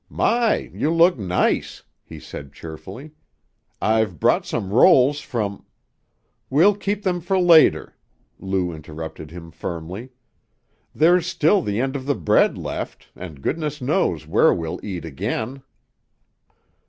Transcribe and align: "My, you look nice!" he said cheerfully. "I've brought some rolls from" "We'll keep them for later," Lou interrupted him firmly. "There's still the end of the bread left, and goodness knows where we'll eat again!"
"My, 0.09 0.71
you 0.73 0.91
look 0.91 1.19
nice!" 1.19 1.83
he 2.03 2.19
said 2.19 2.53
cheerfully. 2.53 3.11
"I've 3.79 4.19
brought 4.19 4.47
some 4.47 4.73
rolls 4.73 5.19
from" 5.19 5.63
"We'll 6.49 6.73
keep 6.75 7.03
them 7.03 7.21
for 7.21 7.37
later," 7.37 7.93
Lou 8.39 8.71
interrupted 8.73 9.29
him 9.29 9.51
firmly. 9.51 10.09
"There's 10.95 11.27
still 11.27 11.61
the 11.61 11.79
end 11.79 11.95
of 11.95 12.07
the 12.07 12.15
bread 12.15 12.57
left, 12.57 13.09
and 13.15 13.43
goodness 13.43 13.79
knows 13.79 14.25
where 14.25 14.51
we'll 14.51 14.79
eat 14.83 15.05
again!" 15.05 15.61